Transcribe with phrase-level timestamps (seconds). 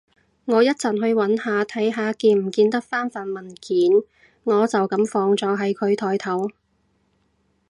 [0.45, 3.75] 我一陣去搵下，睇下見唔見得返份文件，
[4.43, 6.49] 我就噉放咗喺佢枱頭